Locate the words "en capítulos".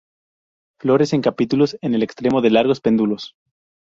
1.13-1.77